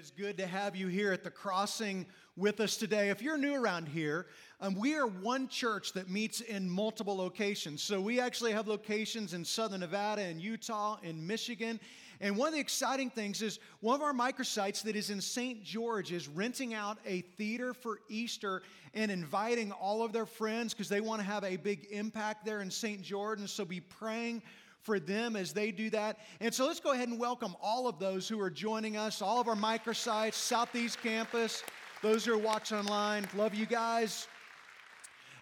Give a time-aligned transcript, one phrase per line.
[0.00, 3.10] is good to have you here at the crossing with us today.
[3.10, 7.82] If you're new around here, um, we are one church that meets in multiple locations.
[7.82, 11.78] So we actually have locations in southern Nevada and Utah and Michigan.
[12.18, 15.62] And one of the exciting things is one of our microsites that is in St.
[15.62, 18.62] George is renting out a theater for Easter
[18.94, 22.62] and inviting all of their friends because they want to have a big impact there
[22.62, 23.02] in St.
[23.02, 23.38] George.
[23.40, 24.40] And so be praying
[24.82, 26.18] for them as they do that.
[26.40, 29.40] And so let's go ahead and welcome all of those who are joining us, all
[29.40, 31.62] of our microsites, Southeast Campus,
[32.02, 33.28] those who are watching online.
[33.34, 34.26] Love you guys.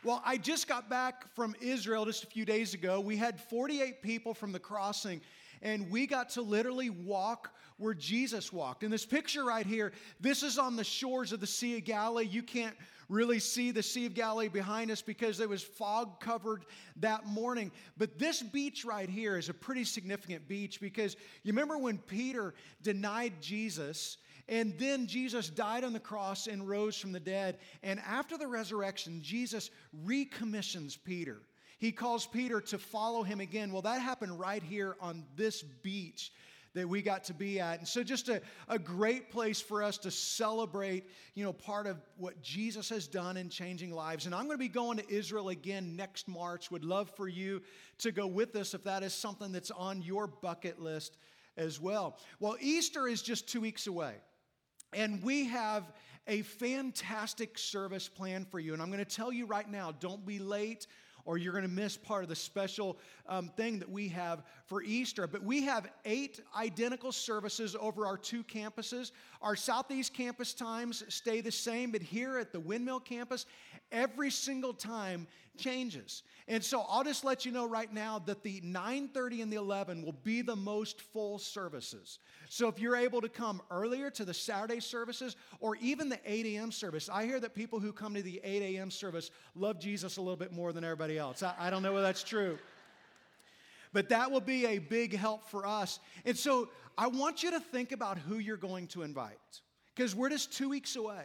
[0.04, 3.00] Well, I just got back from Israel just a few days ago.
[3.00, 5.20] We had 48 people from the crossing,
[5.60, 8.82] and we got to literally walk where Jesus walked.
[8.82, 12.26] In this picture right here, this is on the shores of the Sea of Galilee.
[12.26, 12.76] You can't
[13.08, 16.64] really see the Sea of Galilee behind us because there was fog covered
[16.96, 17.72] that morning.
[17.96, 22.54] But this beach right here is a pretty significant beach because you remember when Peter
[22.82, 27.58] denied Jesus and then Jesus died on the cross and rose from the dead.
[27.82, 29.70] And after the resurrection, Jesus
[30.04, 31.42] recommissions Peter.
[31.78, 33.72] He calls Peter to follow him again.
[33.72, 36.32] Well, that happened right here on this beach
[36.74, 37.78] that we got to be at.
[37.78, 41.96] And so just a, a great place for us to celebrate, you know, part of
[42.16, 44.26] what Jesus has done in changing lives.
[44.26, 46.70] And I'm going to be going to Israel again next March.
[46.70, 47.62] Would love for you
[47.98, 51.16] to go with us if that is something that's on your bucket list
[51.56, 52.18] as well.
[52.40, 54.14] Well, Easter is just two weeks away.
[54.94, 55.92] And we have
[56.26, 58.72] a fantastic service plan for you.
[58.72, 60.86] And I'm going to tell you right now don't be late
[61.28, 62.96] or you're going to miss part of the special
[63.28, 65.26] um, thing that we have for Easter.
[65.26, 69.12] But we have eight identical services over our two campuses.
[69.42, 73.44] Our Southeast campus times stay the same, but here at the Windmill campus,
[73.92, 75.26] every single time
[75.58, 76.22] changes.
[76.46, 80.02] And so I'll just let you know right now that the 9:30 and the 11
[80.02, 82.20] will be the most full services.
[82.48, 86.46] So if you're able to come earlier to the Saturday services or even the 8
[86.46, 86.72] a.m.
[86.72, 88.90] service, I hear that people who come to the 8 a.m.
[88.90, 91.42] service love Jesus a little bit more than everybody else.
[91.42, 92.58] I, I don't know whether that's true.
[93.92, 95.98] But that will be a big help for us.
[96.24, 99.38] And so I want you to think about who you're going to invite
[99.94, 101.24] because we're just two weeks away.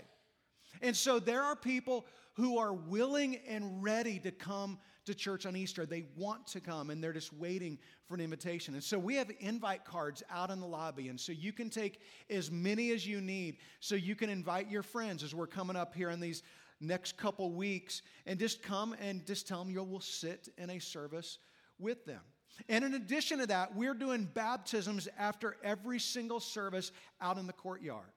[0.81, 5.55] And so there are people who are willing and ready to come to church on
[5.55, 5.85] Easter.
[5.85, 7.77] They want to come and they're just waiting
[8.07, 8.73] for an invitation.
[8.73, 11.09] And so we have invite cards out in the lobby.
[11.09, 11.99] And so you can take
[12.29, 15.93] as many as you need so you can invite your friends as we're coming up
[15.93, 16.43] here in these
[16.83, 20.79] next couple weeks and just come and just tell them you will sit in a
[20.79, 21.39] service
[21.79, 22.21] with them.
[22.69, 27.53] And in addition to that, we're doing baptisms after every single service out in the
[27.53, 28.11] courtyard.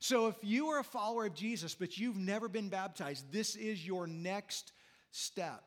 [0.00, 3.86] So if you are a follower of Jesus, but you've never been baptized, this is
[3.86, 4.72] your next
[5.10, 5.62] step.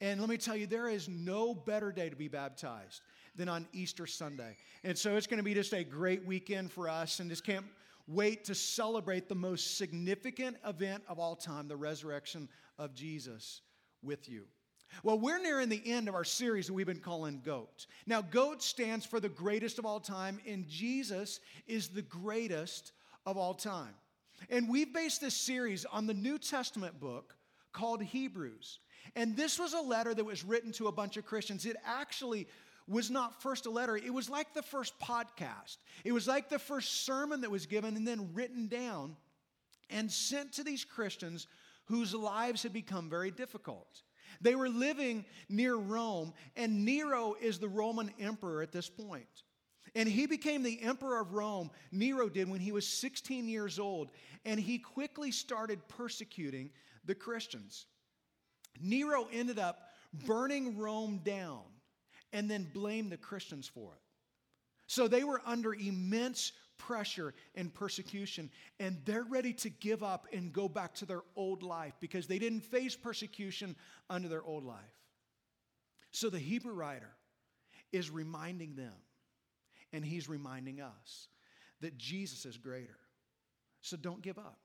[0.00, 3.00] And let me tell you, there is no better day to be baptized
[3.34, 4.56] than on Easter Sunday.
[4.84, 7.64] And so it's going to be just a great weekend for us, and just can't
[8.06, 13.62] wait to celebrate the most significant event of all time, the resurrection of Jesus,
[14.02, 14.44] with you.
[15.02, 17.86] Well, we're nearing the end of our series that we've been calling GOAT.
[18.06, 22.92] Now, GOAT stands for the greatest of all time, and Jesus is the greatest
[23.26, 23.94] of all time.
[24.48, 27.34] And we've based this series on the New Testament book
[27.72, 28.78] called Hebrews.
[29.14, 31.66] And this was a letter that was written to a bunch of Christians.
[31.66, 32.46] It actually
[32.88, 35.78] was not first a letter, it was like the first podcast.
[36.04, 39.16] It was like the first sermon that was given and then written down
[39.90, 41.46] and sent to these Christians
[41.86, 44.02] whose lives had become very difficult.
[44.40, 49.26] They were living near Rome, and Nero is the Roman emperor at this point.
[49.94, 54.10] And he became the emperor of Rome, Nero did, when he was 16 years old,
[54.44, 56.70] and he quickly started persecuting
[57.04, 57.86] the Christians.
[58.80, 59.90] Nero ended up
[60.26, 61.62] burning Rome down
[62.32, 64.00] and then blame the Christians for it.
[64.86, 70.52] So they were under immense pressure and persecution, and they're ready to give up and
[70.52, 73.74] go back to their old life because they didn't face persecution
[74.10, 74.78] under their old life.
[76.12, 77.10] So the Hebrew writer
[77.92, 78.92] is reminding them,
[79.92, 81.28] and he's reminding us
[81.80, 82.98] that Jesus is greater.
[83.80, 84.58] So don't give up.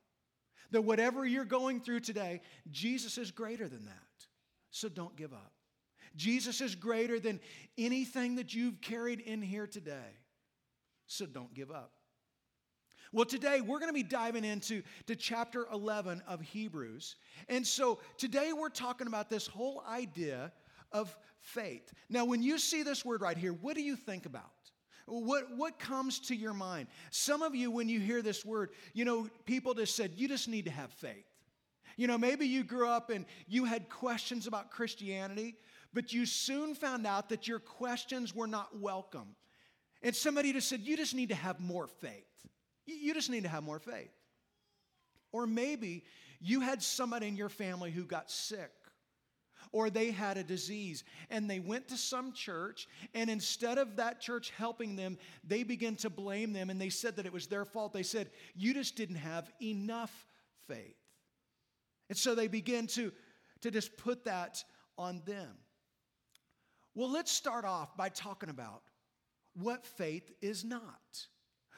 [0.71, 4.25] That whatever you're going through today, Jesus is greater than that.
[4.69, 5.51] So don't give up.
[6.15, 7.39] Jesus is greater than
[7.77, 10.17] anything that you've carried in here today.
[11.07, 11.91] So don't give up.
[13.13, 17.17] Well, today we're going to be diving into to chapter 11 of Hebrews.
[17.49, 20.53] And so today we're talking about this whole idea
[20.93, 21.91] of faith.
[22.09, 24.51] Now, when you see this word right here, what do you think about?
[25.07, 26.87] What, what comes to your mind?
[27.09, 30.47] Some of you, when you hear this word, you know, people just said, you just
[30.47, 31.25] need to have faith.
[31.97, 35.55] You know, maybe you grew up and you had questions about Christianity,
[35.93, 39.35] but you soon found out that your questions were not welcome.
[40.01, 42.25] And somebody just said, you just need to have more faith.
[42.85, 44.11] You just need to have more faith.
[45.31, 46.03] Or maybe
[46.39, 48.71] you had somebody in your family who got sick
[49.71, 54.19] or they had a disease and they went to some church and instead of that
[54.19, 57.63] church helping them they began to blame them and they said that it was their
[57.63, 60.25] fault they said you just didn't have enough
[60.67, 60.97] faith
[62.09, 63.11] and so they begin to
[63.61, 64.63] to just put that
[64.97, 65.55] on them
[66.95, 68.83] well let's start off by talking about
[69.53, 71.27] what faith is not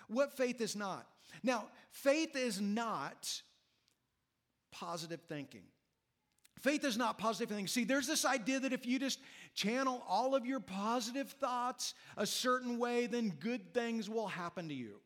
[0.08, 1.08] what faith is not
[1.44, 3.42] now faith is not
[4.72, 5.64] positive thinking
[6.64, 7.68] Faith is not positive thinking.
[7.68, 9.20] See, there's this idea that if you just
[9.54, 14.74] channel all of your positive thoughts a certain way, then good things will happen to
[14.74, 15.02] you.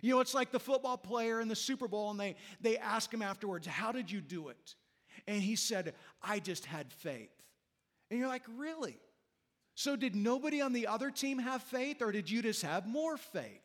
[0.00, 3.12] You know, it's like the football player in the Super Bowl, and they, they ask
[3.12, 4.74] him afterwards, How did you do it?
[5.26, 5.92] And he said,
[6.22, 7.30] I just had faith.
[8.10, 8.96] And you're like, Really?
[9.74, 13.16] So, did nobody on the other team have faith, or did you just have more
[13.16, 13.60] faith?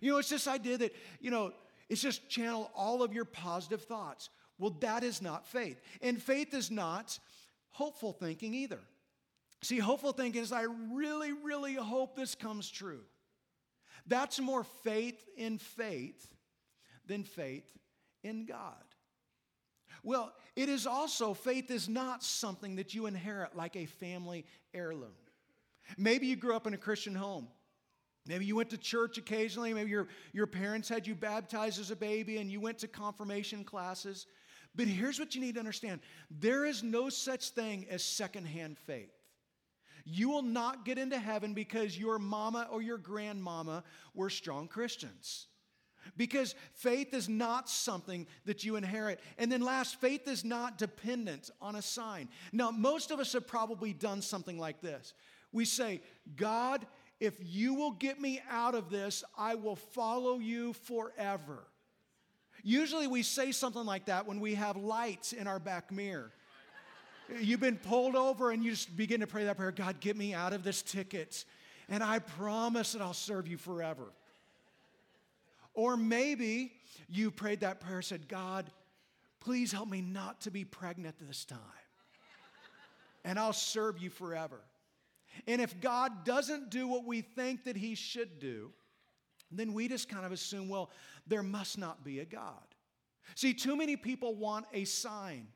[0.00, 1.52] You know, it's this idea that, you know,
[1.88, 4.30] it's just channel all of your positive thoughts.
[4.58, 5.80] Well, that is not faith.
[6.00, 7.18] And faith is not
[7.70, 8.80] hopeful thinking either.
[9.62, 13.00] See, hopeful thinking is I really, really hope this comes true.
[14.06, 16.34] That's more faith in faith
[17.06, 17.66] than faith
[18.22, 18.84] in God.
[20.02, 24.44] Well, it is also, faith is not something that you inherit like a family
[24.74, 25.12] heirloom.
[25.96, 27.48] Maybe you grew up in a Christian home.
[28.26, 29.72] Maybe you went to church occasionally.
[29.72, 33.64] Maybe your, your parents had you baptized as a baby and you went to confirmation
[33.64, 34.26] classes.
[34.74, 36.00] But here's what you need to understand
[36.30, 39.10] there is no such thing as secondhand faith.
[40.04, 45.46] You will not get into heaven because your mama or your grandmama were strong Christians.
[46.16, 49.20] Because faith is not something that you inherit.
[49.38, 52.28] And then, last, faith is not dependent on a sign.
[52.52, 55.14] Now, most of us have probably done something like this.
[55.52, 56.00] We say,
[56.36, 56.86] God,
[57.18, 61.66] if you will get me out of this, I will follow you forever.
[62.62, 66.32] Usually we say something like that when we have lights in our back mirror.
[67.38, 70.34] You've been pulled over and you just begin to pray that prayer God, get me
[70.34, 71.44] out of this ticket,
[71.88, 74.12] and I promise that I'll serve you forever.
[75.74, 76.72] Or maybe
[77.08, 78.70] you prayed that prayer, said, God,
[79.40, 81.58] please help me not to be pregnant this time,
[83.24, 84.60] and I'll serve you forever.
[85.46, 88.72] And if God doesn't do what we think that He should do,
[89.50, 90.90] then we just kind of assume, well,
[91.26, 92.62] there must not be a God.
[93.34, 95.46] See, too many people want a sign,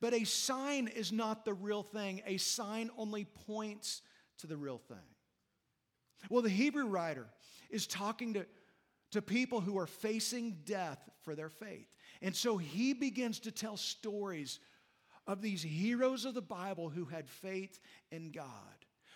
[0.00, 2.22] but a sign is not the real thing.
[2.26, 4.02] A sign only points
[4.38, 4.96] to the real thing.
[6.30, 7.26] Well, the Hebrew writer
[7.70, 8.46] is talking to,
[9.12, 11.86] to people who are facing death for their faith.
[12.20, 14.58] And so he begins to tell stories
[15.26, 17.78] of these heroes of the Bible who had faith
[18.10, 18.46] in God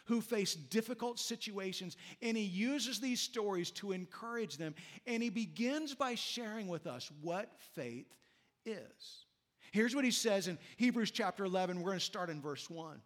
[0.07, 4.75] who faced difficult situations, and he uses these stories to encourage them.
[5.07, 8.07] And he begins by sharing with us what faith
[8.65, 9.25] is.
[9.73, 11.79] Here's what he says in Hebrews chapter 11.
[11.79, 13.01] We're going to start in verse 1.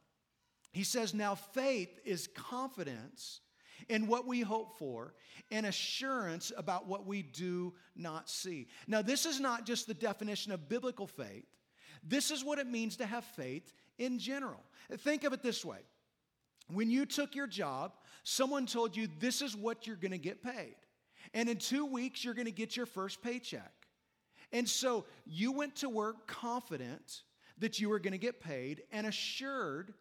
[0.72, 3.40] He says, Now faith is confidence
[3.88, 5.15] in what we hope for
[5.50, 8.69] and assurance about what we do not see.
[8.87, 11.47] Now, this is not just the definition of biblical faith,
[12.03, 14.62] this is what it means to have faith in general.
[14.99, 15.79] Think of it this way
[16.73, 17.93] when you took your job,
[18.23, 20.76] someone told you this is what you're going to get paid.
[21.35, 23.73] And in two weeks, you're going to get your first paycheck.
[24.53, 27.23] And so you went to work confident
[27.59, 29.95] that you were going to get paid and assured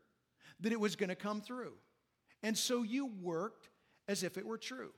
[0.62, 1.74] that it was going to come through.
[2.42, 3.70] And so you worked
[4.10, 4.92] as if it were true.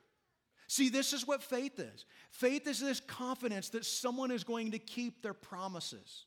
[0.68, 4.80] See, this is what faith is faith is this confidence that someone is going to
[4.80, 6.26] keep their promises.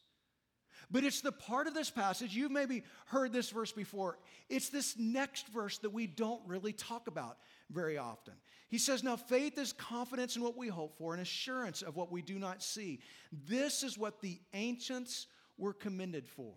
[0.90, 4.18] But it's the part of this passage, you've maybe heard this verse before.
[4.50, 7.38] It's this next verse that we don't really talk about
[7.70, 8.34] very often.
[8.68, 12.12] He says, Now faith is confidence in what we hope for and assurance of what
[12.12, 13.00] we do not see.
[13.32, 15.26] This is what the ancients
[15.56, 16.52] were commended for.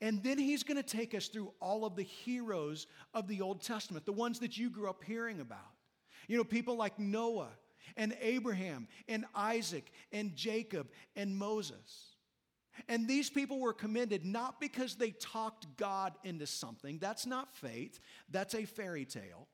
[0.00, 3.62] And then he's going to take us through all of the heroes of the Old
[3.62, 5.58] Testament, the ones that you grew up hearing about.
[6.28, 7.50] You know, people like Noah
[7.96, 12.14] and Abraham and Isaac and Jacob and Moses.
[12.88, 16.98] And these people were commended not because they talked God into something.
[16.98, 17.98] That's not faith,
[18.30, 19.48] that's a fairy tale.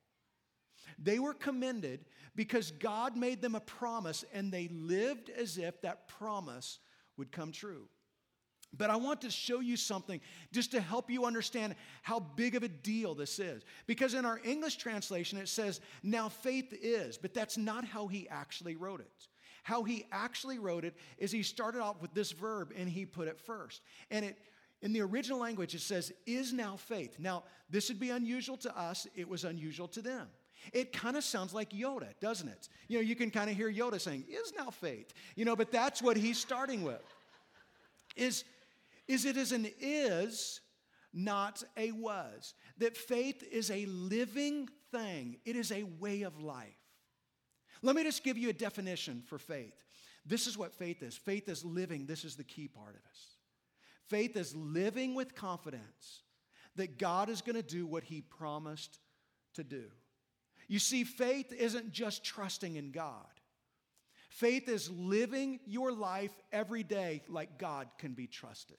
[0.99, 2.05] They were commended
[2.37, 6.79] because God made them a promise and they lived as if that promise
[7.17, 7.89] would come true.
[8.77, 10.21] But I want to show you something
[10.53, 13.63] just to help you understand how big of a deal this is.
[13.87, 18.29] Because in our English translation, it says, now faith is, but that's not how he
[18.29, 19.29] actually wrote it.
[19.63, 23.29] How he actually wrote it is he started off with this verb and he put
[23.29, 23.83] it first.
[24.11, 24.39] And it
[24.83, 27.17] in the original language it says is now faith.
[27.19, 30.29] Now, this would be unusual to us, it was unusual to them.
[30.73, 32.69] It kind of sounds like Yoda, doesn't it?
[32.89, 35.13] You know, you can kind of hear Yoda saying, is now faith.
[35.37, 37.03] You know, but that's what he's starting with.
[38.17, 38.45] Is,
[39.09, 40.61] is it is an is,
[41.13, 42.55] not a was.
[42.79, 46.75] That faith is a living thing, it is a way of life.
[47.83, 49.75] Let me just give you a definition for faith.
[50.27, 53.37] This is what faith is faith is living, this is the key part of us.
[54.09, 56.23] Faith is living with confidence
[56.77, 58.99] that God is going to do what he promised
[59.55, 59.85] to do.
[60.67, 63.27] You see, faith isn't just trusting in God.
[64.31, 68.79] Faith is living your life every day like God can be trusted.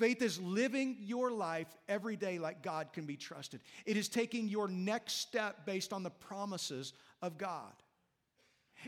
[0.00, 3.60] Faith is living your life every day like God can be trusted.
[3.84, 7.74] It is taking your next step based on the promises of God.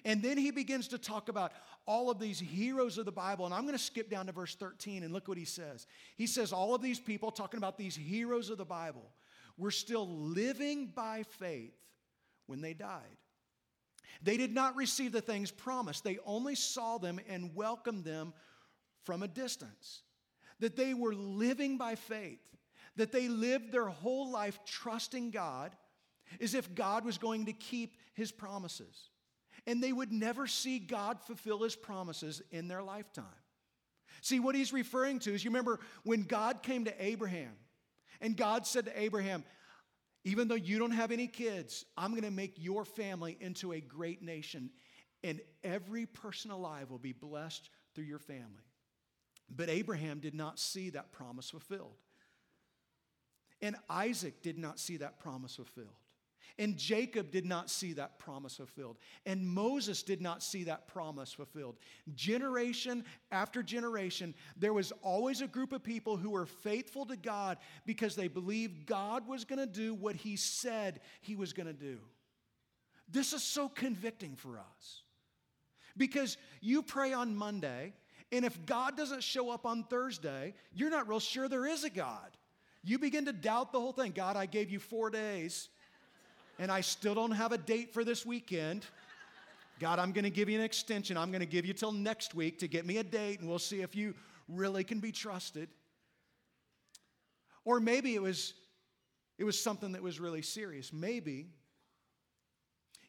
[0.07, 1.53] And then he begins to talk about
[1.87, 3.45] all of these heroes of the Bible.
[3.45, 5.87] And I'm going to skip down to verse 13 and look what he says.
[6.17, 9.05] He says, All of these people, talking about these heroes of the Bible,
[9.59, 11.77] were still living by faith
[12.47, 13.19] when they died.
[14.23, 18.33] They did not receive the things promised, they only saw them and welcomed them
[19.05, 20.05] from a distance.
[20.63, 22.41] That they were living by faith,
[22.97, 25.77] that they lived their whole life trusting God
[26.41, 29.11] as if God was going to keep his promises
[29.67, 33.25] and they would never see God fulfill his promises in their lifetime.
[34.21, 37.53] See, what he's referring to is you remember when God came to Abraham,
[38.21, 39.45] and God said to Abraham,
[40.25, 43.81] even though you don't have any kids, I'm going to make your family into a
[43.81, 44.71] great nation,
[45.25, 48.65] and every person alive will be blessed through your family.
[49.55, 51.97] But Abraham did not see that promise fulfilled.
[53.61, 55.95] And Isaac did not see that promise fulfilled.
[56.59, 58.99] And Jacob did not see that promise fulfilled.
[59.25, 61.77] And Moses did not see that promise fulfilled.
[62.15, 67.59] Generation after generation, there was always a group of people who were faithful to God
[67.87, 71.73] because they believed God was going to do what he said he was going to
[71.73, 71.99] do.
[73.09, 75.03] This is so convicting for us.
[75.97, 77.93] Because you pray on Monday,
[78.33, 81.91] and if God doesn't show up on Thursday, you're not real sure there is a
[81.91, 82.31] God.
[82.83, 84.13] You begin to doubt the whole thing.
[84.13, 85.69] God, I gave you four days
[86.59, 88.87] and I still don't have a date for this weekend.
[89.79, 91.17] God, I'm going to give you an extension.
[91.17, 93.59] I'm going to give you till next week to get me a date, and we'll
[93.59, 94.15] see if you
[94.49, 95.69] really can be trusted.
[97.65, 98.55] Or maybe it was,
[99.39, 100.93] it was something that was really serious.
[100.93, 101.49] Maybe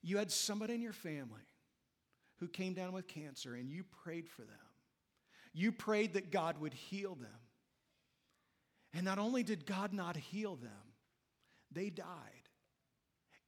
[0.01, 1.41] you had somebody in your family
[2.39, 4.72] who came down with cancer and you prayed for them.
[5.53, 7.29] You prayed that God would heal them.
[8.93, 10.71] And not only did God not heal them,
[11.71, 12.07] they died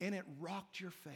[0.01, 1.13] and it rocked your faith.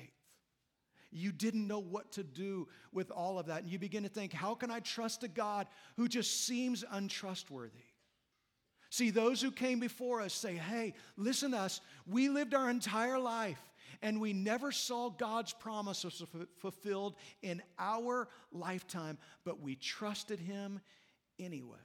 [1.11, 3.63] You didn't know what to do with all of that.
[3.63, 5.67] And you begin to think, how can I trust a God
[5.97, 7.79] who just seems untrustworthy?
[8.91, 11.81] See, those who came before us say, hey, listen to us.
[12.07, 13.59] We lived our entire life
[14.01, 16.23] and we never saw God's promises
[16.59, 20.79] fulfilled in our lifetime, but we trusted Him
[21.39, 21.77] anyway.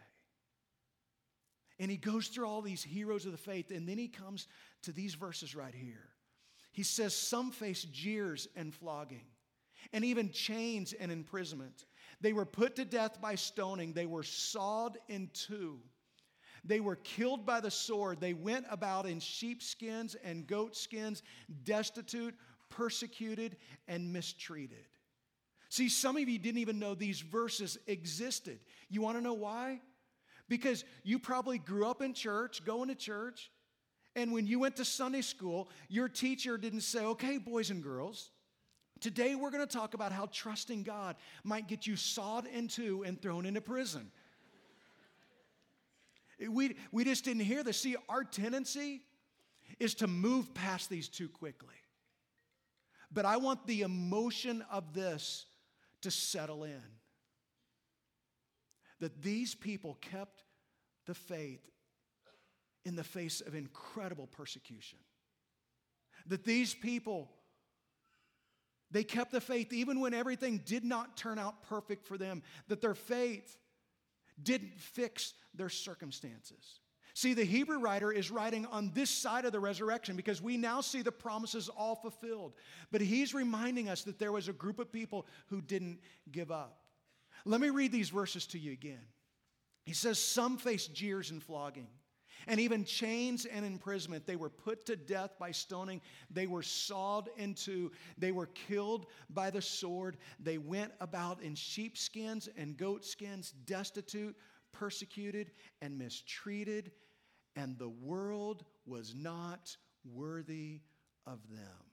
[1.78, 4.46] And he goes through all these heroes of the faith, and then he comes
[4.82, 6.08] to these verses right here.
[6.72, 9.26] He says some faced jeers and flogging,
[9.92, 11.84] and even chains and imprisonment.
[12.20, 15.80] They were put to death by stoning, they were sawed in two.
[16.64, 18.20] They were killed by the sword.
[18.20, 21.22] They went about in sheepskins and goatskins,
[21.64, 22.34] destitute,
[22.70, 23.56] persecuted,
[23.86, 24.86] and mistreated.
[25.68, 28.60] See, some of you didn't even know these verses existed.
[28.88, 29.80] You want to know why?
[30.48, 33.50] Because you probably grew up in church, going to church,
[34.16, 38.30] and when you went to Sunday school, your teacher didn't say, okay, boys and girls,
[39.00, 43.02] today we're going to talk about how trusting God might get you sawed in two
[43.04, 44.10] and thrown into prison.
[46.48, 47.80] We, we just didn't hear this.
[47.80, 49.02] See, our tendency
[49.78, 51.74] is to move past these too quickly.
[53.12, 55.46] But I want the emotion of this
[56.02, 56.82] to settle in.
[59.00, 60.42] That these people kept
[61.06, 61.62] the faith
[62.84, 64.98] in the face of incredible persecution.
[66.26, 67.30] That these people,
[68.90, 72.80] they kept the faith even when everything did not turn out perfect for them, that
[72.80, 73.56] their faith
[74.42, 76.80] didn't fix their circumstances.
[77.16, 80.80] See, the Hebrew writer is writing on this side of the resurrection because we now
[80.80, 82.54] see the promises all fulfilled.
[82.90, 86.00] But he's reminding us that there was a group of people who didn't
[86.32, 86.80] give up.
[87.44, 89.06] Let me read these verses to you again.
[89.84, 91.86] He says, Some faced jeers and flogging
[92.46, 94.26] and even chains and imprisonment.
[94.26, 96.00] They were put to death by stoning.
[96.30, 97.92] They were sawed in two.
[98.18, 100.16] They were killed by the sword.
[100.40, 104.36] They went about in sheepskins and goatskins, destitute,
[104.72, 106.92] persecuted, and mistreated.
[107.56, 110.80] And the world was not worthy
[111.26, 111.84] of them.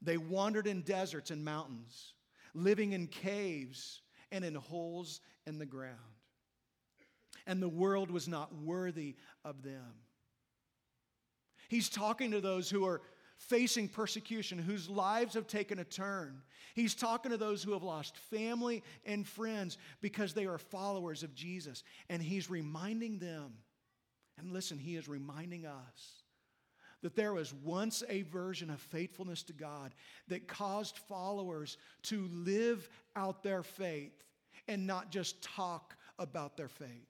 [0.00, 2.14] They wandered in deserts and mountains,
[2.54, 5.96] living in caves and in holes in the ground.
[7.48, 9.94] And the world was not worthy of them.
[11.68, 13.00] He's talking to those who are
[13.36, 16.42] facing persecution, whose lives have taken a turn.
[16.74, 21.34] He's talking to those who have lost family and friends because they are followers of
[21.34, 21.84] Jesus.
[22.10, 23.54] And he's reminding them,
[24.38, 26.22] and listen, he is reminding us
[27.02, 29.94] that there was once a version of faithfulness to God
[30.26, 34.24] that caused followers to live out their faith
[34.66, 37.08] and not just talk about their faith.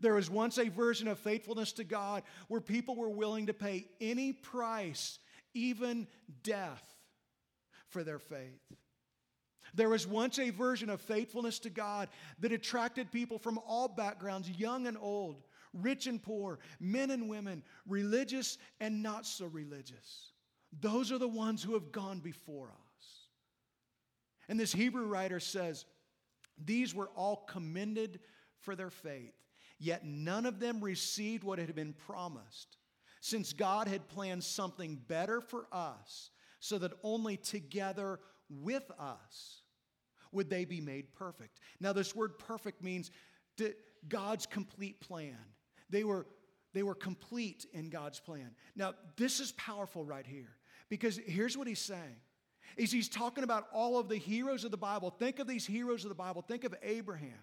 [0.00, 3.88] There was once a version of faithfulness to God where people were willing to pay
[4.00, 5.18] any price,
[5.54, 6.06] even
[6.42, 6.84] death,
[7.88, 8.60] for their faith.
[9.74, 12.08] There was once a version of faithfulness to God
[12.40, 15.42] that attracted people from all backgrounds, young and old,
[15.74, 20.32] rich and poor, men and women, religious and not so religious.
[20.80, 23.18] Those are the ones who have gone before us.
[24.48, 25.84] And this Hebrew writer says,
[26.64, 28.20] These were all commended
[28.60, 29.34] for their faith,
[29.78, 32.78] yet none of them received what had been promised,
[33.20, 36.30] since God had planned something better for us,
[36.60, 39.62] so that only together with us
[40.32, 41.60] would they be made perfect.
[41.80, 43.10] Now, this word perfect means
[44.08, 45.36] God's complete plan.
[45.90, 46.26] They were,
[46.72, 48.50] they were complete in God's plan.
[48.74, 50.56] Now, this is powerful right here
[50.88, 52.16] because here's what he's saying.
[52.76, 55.10] Is he's talking about all of the heroes of the Bible.
[55.10, 56.42] Think of these heroes of the Bible.
[56.42, 57.38] Think of Abraham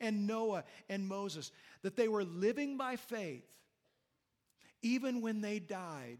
[0.00, 1.52] and Noah and Moses,
[1.82, 3.44] that they were living by faith
[4.82, 6.18] even when they died,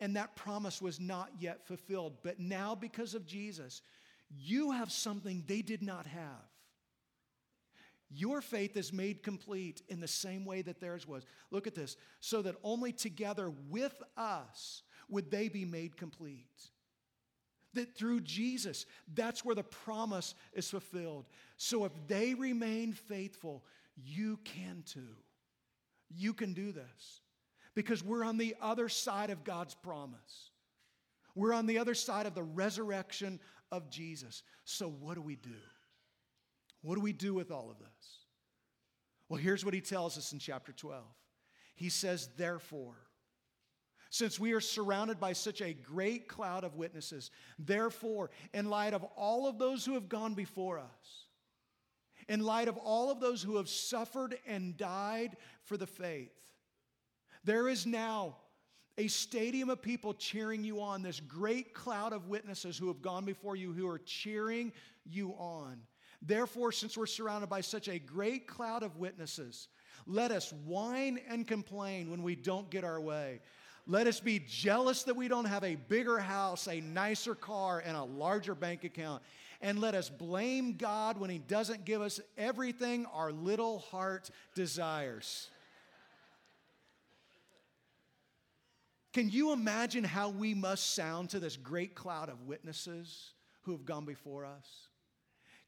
[0.00, 2.14] and that promise was not yet fulfilled.
[2.22, 3.82] But now, because of Jesus,
[4.30, 6.50] you have something they did not have.
[8.08, 11.26] Your faith is made complete in the same way that theirs was.
[11.50, 11.96] Look at this.
[12.20, 16.70] So that only together with us would they be made complete.
[17.76, 21.26] That through Jesus, that's where the promise is fulfilled.
[21.56, 23.64] So if they remain faithful,
[23.96, 25.16] you can too.
[26.14, 27.20] You can do this
[27.74, 30.50] because we're on the other side of God's promise.
[31.34, 34.42] We're on the other side of the resurrection of Jesus.
[34.64, 35.50] So, what do we do?
[36.82, 38.26] What do we do with all of this?
[39.28, 41.02] Well, here's what he tells us in chapter 12.
[41.74, 42.96] He says, Therefore,
[44.10, 49.04] since we are surrounded by such a great cloud of witnesses, therefore, in light of
[49.16, 51.26] all of those who have gone before us,
[52.28, 56.32] in light of all of those who have suffered and died for the faith,
[57.44, 58.36] there is now
[58.98, 63.24] a stadium of people cheering you on, this great cloud of witnesses who have gone
[63.24, 64.72] before you who are cheering
[65.04, 65.78] you on.
[66.22, 69.68] Therefore, since we're surrounded by such a great cloud of witnesses,
[70.06, 73.40] let us whine and complain when we don't get our way.
[73.88, 77.96] Let us be jealous that we don't have a bigger house, a nicer car, and
[77.96, 79.22] a larger bank account.
[79.60, 85.50] And let us blame God when He doesn't give us everything our little heart desires.
[89.12, 93.86] Can you imagine how we must sound to this great cloud of witnesses who have
[93.86, 94.88] gone before us?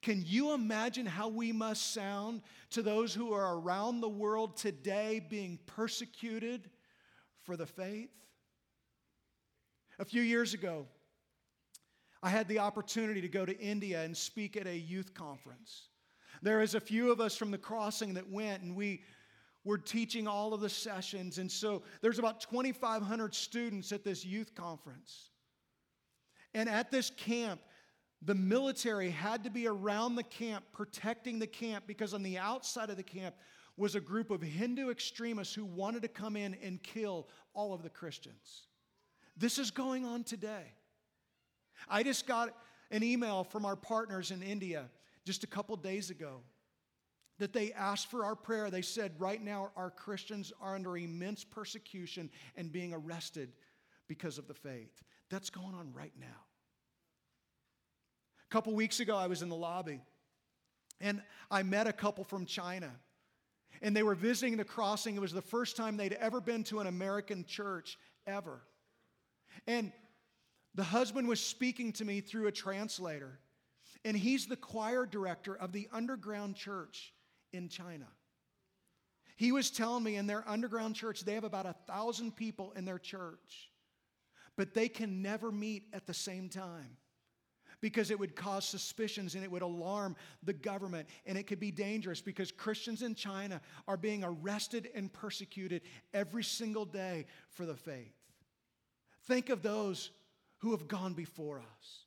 [0.02, 5.24] Can you imagine how we must sound to those who are around the world today
[5.30, 6.68] being persecuted
[7.48, 8.10] for the faith?
[9.98, 10.84] A few years ago,
[12.22, 15.88] I had the opportunity to go to India and speak at a youth conference.
[16.42, 19.02] There is a few of us from the crossing that went, and we
[19.64, 21.38] were teaching all of the sessions.
[21.38, 25.30] And so there's about 2,500 students at this youth conference.
[26.52, 27.62] And at this camp,
[28.20, 32.90] the military had to be around the camp, protecting the camp, because on the outside
[32.90, 33.34] of the camp
[33.78, 37.82] was a group of Hindu extremists who wanted to come in and kill all of
[37.82, 38.66] the Christians.
[39.36, 40.72] This is going on today.
[41.88, 42.54] I just got
[42.90, 44.86] an email from our partners in India
[45.24, 46.40] just a couple days ago
[47.38, 48.68] that they asked for our prayer.
[48.68, 53.52] They said, right now, our Christians are under immense persecution and being arrested
[54.08, 55.04] because of the faith.
[55.30, 56.26] That's going on right now.
[58.44, 60.00] A couple weeks ago, I was in the lobby
[61.00, 62.90] and I met a couple from China.
[63.82, 65.16] And they were visiting the crossing.
[65.16, 68.62] It was the first time they'd ever been to an American church, ever.
[69.66, 69.92] And
[70.74, 73.38] the husband was speaking to me through a translator.
[74.04, 77.12] And he's the choir director of the underground church
[77.52, 78.06] in China.
[79.36, 82.84] He was telling me in their underground church, they have about a thousand people in
[82.84, 83.70] their church,
[84.56, 86.96] but they can never meet at the same time
[87.80, 91.70] because it would cause suspicions and it would alarm the government and it could be
[91.70, 97.76] dangerous because Christians in China are being arrested and persecuted every single day for the
[97.76, 98.14] faith.
[99.24, 100.10] Think of those
[100.58, 102.04] who have gone before us.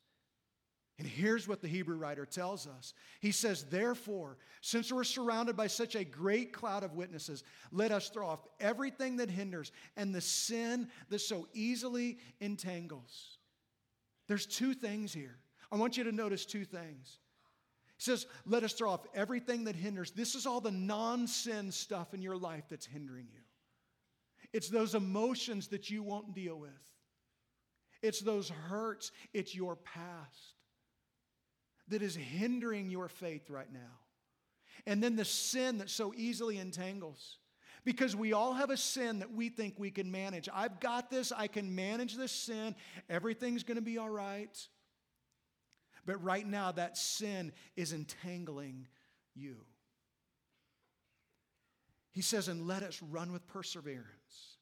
[0.99, 2.93] And here's what the Hebrew writer tells us.
[3.21, 8.09] He says, Therefore, since we're surrounded by such a great cloud of witnesses, let us
[8.09, 13.39] throw off everything that hinders and the sin that so easily entangles.
[14.27, 15.39] There's two things here.
[15.71, 17.19] I want you to notice two things.
[17.97, 20.11] He says, Let us throw off everything that hinders.
[20.11, 23.41] This is all the non sin stuff in your life that's hindering you.
[24.53, 26.69] It's those emotions that you won't deal with,
[28.01, 30.55] it's those hurts, it's your past
[31.87, 33.99] that is hindering your faith right now.
[34.85, 37.37] And then the sin that so easily entangles.
[37.83, 40.47] Because we all have a sin that we think we can manage.
[40.53, 42.75] I've got this, I can manage this sin,
[43.09, 44.55] everything's gonna be all right.
[46.05, 48.87] But right now, that sin is entangling
[49.35, 49.57] you.
[52.11, 54.57] He says, and let us run with perseverance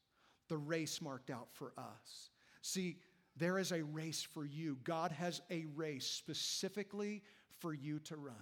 [0.49, 2.30] the race marked out for us.
[2.62, 2.97] See,
[3.38, 4.78] there is a race for you.
[4.84, 7.23] God has a race specifically
[7.60, 8.36] for you to run.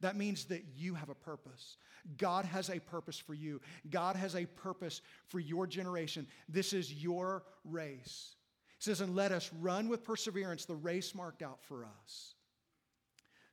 [0.00, 1.76] That means that you have a purpose.
[2.16, 3.60] God has a purpose for you.
[3.90, 6.26] God has a purpose for your generation.
[6.48, 8.36] This is your race.
[8.80, 12.34] Says, and let us run with perseverance the race marked out for us.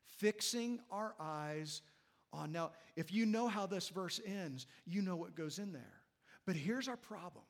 [0.05, 1.81] Fixing our eyes
[2.31, 2.53] on.
[2.53, 6.01] Now, if you know how this verse ends, you know what goes in there.
[6.45, 7.43] But here's our problem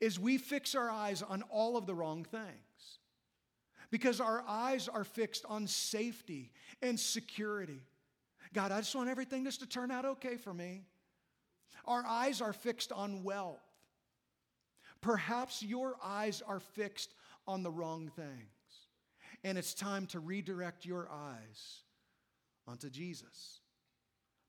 [0.00, 3.00] is we fix our eyes on all of the wrong things.
[3.90, 7.82] Because our eyes are fixed on safety and security.
[8.52, 10.84] God, I just want everything just to turn out okay for me.
[11.84, 13.65] Our eyes are fixed on wealth.
[15.06, 17.14] Perhaps your eyes are fixed
[17.46, 18.26] on the wrong things.
[19.44, 21.82] And it's time to redirect your eyes
[22.66, 23.60] onto Jesus,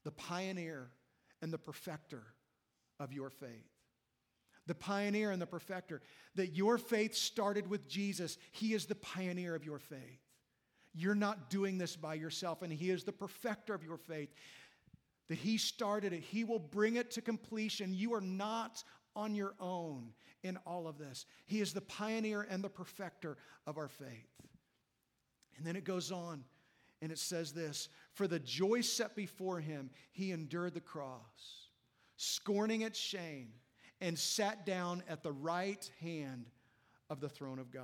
[0.04, 0.90] the pioneer
[1.44, 2.24] and the perfecter
[3.00, 3.70] of your faith
[4.66, 6.02] the pioneer and the perfecter,
[6.36, 8.38] that your faith started with Jesus.
[8.52, 10.20] He is the pioneer of your faith.
[10.94, 14.28] You're not doing this by yourself, and He is the perfecter of your faith.
[15.30, 17.94] That He started it, He will bring it to completion.
[17.94, 18.84] You are not
[19.18, 21.26] on your own in all of this.
[21.46, 24.30] He is the pioneer and the perfecter of our faith.
[25.58, 26.44] And then it goes on
[27.02, 31.70] and it says this For the joy set before him, he endured the cross,
[32.16, 33.50] scorning its shame
[34.00, 36.46] and sat down at the right hand
[37.10, 37.84] of the throne of God.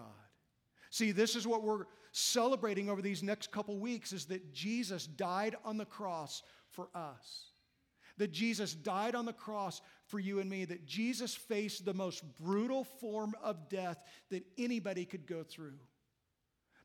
[0.91, 5.55] See, this is what we're celebrating over these next couple weeks is that Jesus died
[5.65, 7.52] on the cross for us.
[8.17, 12.23] That Jesus died on the cross for you and me, that Jesus faced the most
[12.37, 15.79] brutal form of death that anybody could go through.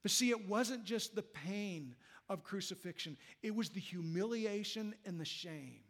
[0.02, 1.94] But see, it wasn't just the pain
[2.28, 5.80] of crucifixion, it was the humiliation and the shame.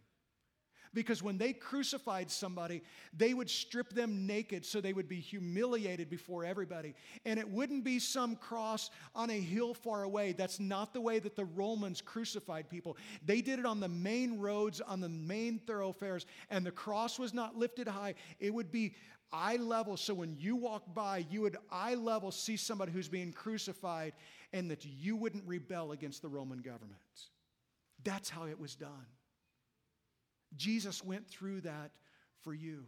[0.95, 2.83] Because when they crucified somebody,
[3.17, 6.95] they would strip them naked so they would be humiliated before everybody.
[7.25, 10.33] And it wouldn't be some cross on a hill far away.
[10.33, 12.97] That's not the way that the Romans crucified people.
[13.25, 17.35] They did it on the main roads, on the main thoroughfares, and the cross was
[17.35, 18.15] not lifted high.
[18.41, 18.95] It would be
[19.33, 19.97] eye level.
[19.97, 24.15] So when you walk by, you would eye level see somebody who's being crucified,
[24.53, 26.99] and that you wouldn't rebel against the Roman government.
[28.05, 29.07] That's how it was done.
[30.57, 31.91] Jesus went through that
[32.43, 32.87] for you.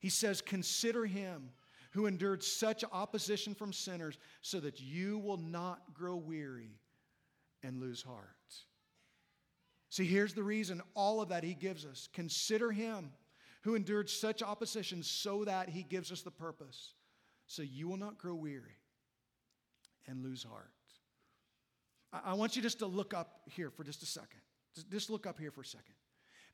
[0.00, 1.50] He says, Consider him
[1.92, 6.80] who endured such opposition from sinners so that you will not grow weary
[7.62, 8.28] and lose heart.
[9.90, 12.08] See, here's the reason all of that he gives us.
[12.12, 13.12] Consider him
[13.62, 16.94] who endured such opposition so that he gives us the purpose,
[17.46, 18.76] so you will not grow weary
[20.06, 20.70] and lose heart.
[22.12, 24.40] I want you just to look up here for just a second.
[24.90, 25.94] Just look up here for a second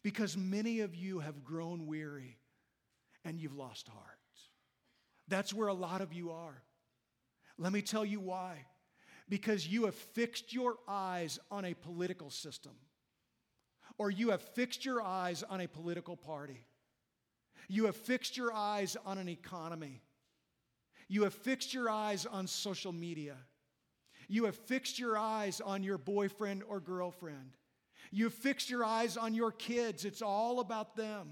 [0.02, 2.38] because many of you have grown weary
[3.24, 4.18] and you've lost heart.
[5.28, 6.62] That's where a lot of you are.
[7.58, 8.64] Let me tell you why.
[9.28, 12.72] Because you have fixed your eyes on a political system,
[13.96, 16.64] or you have fixed your eyes on a political party.
[17.68, 20.02] You have fixed your eyes on an economy.
[21.06, 23.36] You have fixed your eyes on social media.
[24.26, 27.56] You have fixed your eyes on your boyfriend or girlfriend.
[28.10, 31.28] You've fixed your eyes on your kids, it's all about them.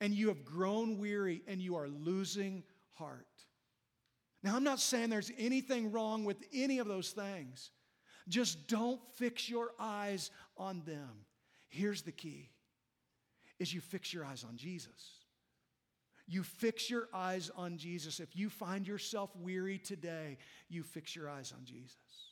[0.00, 3.26] And you have grown weary and you are losing heart.
[4.42, 7.70] Now, I'm not saying there's anything wrong with any of those things.
[8.28, 11.24] Just don't fix your eyes on them.
[11.68, 12.50] Here's the key
[13.58, 15.24] is you fix your eyes on Jesus.
[16.26, 18.20] You fix your eyes on Jesus.
[18.20, 22.25] If you find yourself weary today, you fix your eyes on Jesus.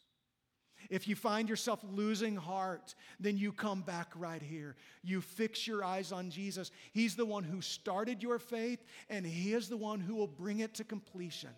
[0.91, 4.77] If you find yourself losing heart, then you come back right here.
[5.03, 6.71] You fix your eyes on Jesus.
[6.93, 10.61] He's the one who started your faith, and He is the one who will bring
[10.61, 11.51] it to completion.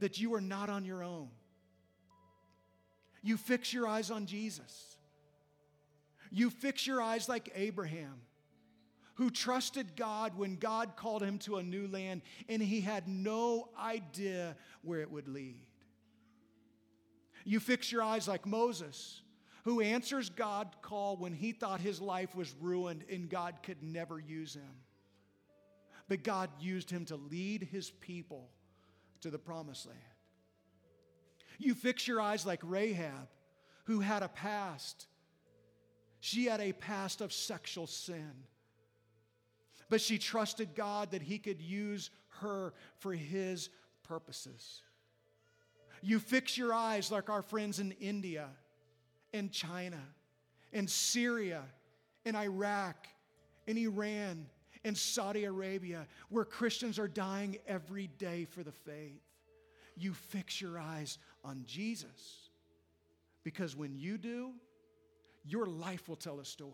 [0.00, 1.28] That you are not on your own.
[3.22, 4.98] You fix your eyes on Jesus.
[6.30, 8.20] You fix your eyes like Abraham,
[9.14, 13.68] who trusted God when God called him to a new land, and he had no
[13.78, 15.60] idea where it would lead.
[17.44, 19.20] You fix your eyes like Moses,
[19.64, 24.18] who answers God's call when he thought his life was ruined and God could never
[24.18, 24.74] use him.
[26.08, 28.50] But God used him to lead his people
[29.20, 29.98] to the promised land.
[31.58, 33.28] You fix your eyes like Rahab,
[33.84, 35.06] who had a past.
[36.20, 38.32] She had a past of sexual sin.
[39.88, 43.68] But she trusted God that he could use her for his
[44.02, 44.82] purposes.
[46.04, 48.48] You fix your eyes like our friends in India,
[49.32, 50.00] and China,
[50.70, 51.62] and Syria,
[52.26, 53.08] and Iraq,
[53.66, 54.44] and Iran,
[54.84, 59.22] and Saudi Arabia, where Christians are dying every day for the faith.
[59.96, 62.50] You fix your eyes on Jesus.
[63.42, 64.50] Because when you do,
[65.46, 66.70] your life will tell a story.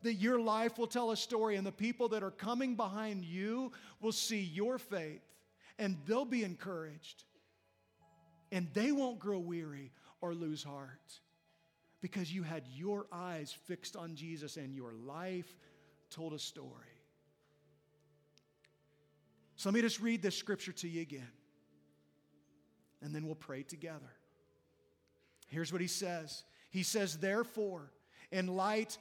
[0.00, 3.72] That your life will tell a story, and the people that are coming behind you
[4.00, 5.20] will see your faith
[5.78, 7.24] and they'll be encouraged
[8.54, 9.90] and they won't grow weary
[10.20, 11.20] or lose heart
[12.00, 15.58] because you had your eyes fixed on Jesus and your life
[16.08, 16.68] told a story.
[19.56, 21.32] So let me just read this scripture to you again,
[23.02, 24.12] and then we'll pray together.
[25.48, 27.90] Here's what he says He says, Therefore,
[28.30, 28.98] in light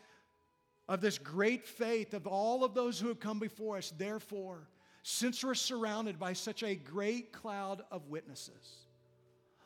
[0.90, 4.68] of this great faith of all of those who have come before us, therefore,
[5.04, 8.83] since we're surrounded by such a great cloud of witnesses,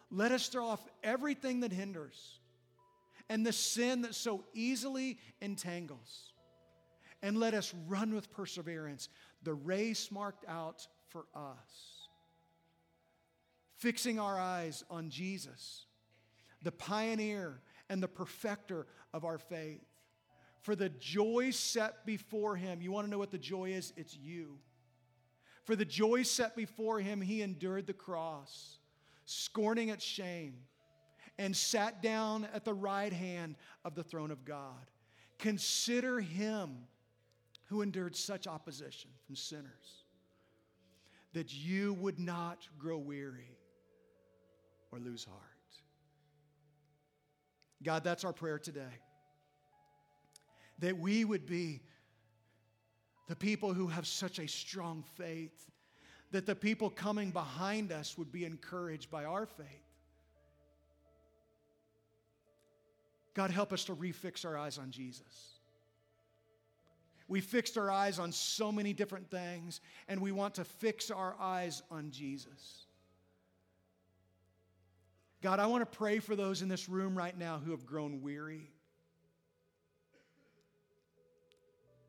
[0.09, 2.39] let us throw off everything that hinders
[3.29, 6.33] and the sin that so easily entangles.
[7.21, 9.09] And let us run with perseverance
[9.43, 12.07] the race marked out for us.
[13.75, 15.85] Fixing our eyes on Jesus,
[16.61, 19.85] the pioneer and the perfecter of our faith.
[20.61, 23.93] For the joy set before him, you want to know what the joy is?
[23.95, 24.57] It's you.
[25.63, 28.76] For the joy set before him, he endured the cross
[29.27, 30.55] scorning its shame,
[31.37, 34.89] and sat down at the right hand of the throne of God.
[35.37, 36.77] Consider him
[37.65, 40.05] who endured such opposition from sinners,
[41.33, 43.57] that you would not grow weary
[44.91, 45.41] or lose heart.
[47.83, 48.95] God, that's our prayer today.
[50.79, 51.81] That we would be
[53.27, 55.69] the people who have such a strong faith
[56.31, 59.67] that the people coming behind us would be encouraged by our faith.
[63.33, 65.59] God, help us to refix our eyes on Jesus.
[67.27, 71.35] We fixed our eyes on so many different things, and we want to fix our
[71.39, 72.85] eyes on Jesus.
[75.41, 78.21] God, I want to pray for those in this room right now who have grown
[78.21, 78.71] weary.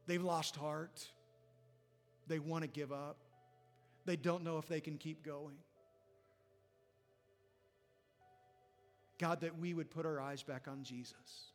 [0.07, 1.07] They've lost heart.
[2.27, 3.19] They want to give up.
[4.09, 5.57] They don't know if they can keep going.
[9.19, 11.51] God, that we would put our eyes back on Jesus.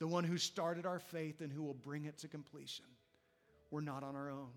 [0.00, 2.84] The one who started our faith and who will bring it to completion.
[3.70, 4.50] We're not on our own.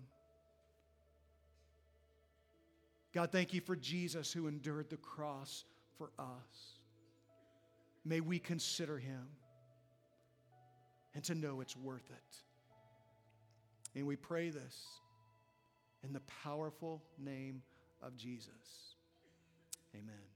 [3.14, 5.64] God, thank you for Jesus who endured the cross
[5.96, 6.80] for us.
[8.04, 9.26] May we consider him
[11.14, 12.44] and to know it's worth it.
[13.94, 14.76] And we pray this
[16.02, 17.62] in the powerful name
[18.02, 18.96] of Jesus.
[19.94, 20.33] Amen.